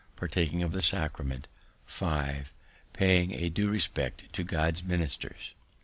Partaking 0.15 0.63
of 0.63 0.71
the 0.71 0.81
Sacrament. 0.81 1.47
5. 1.85 2.55
Paying 2.91 3.33
a 3.33 3.49
due 3.49 3.69
respect 3.69 4.33
to 4.33 4.43
God's 4.43 4.83
ministers. 4.83 5.53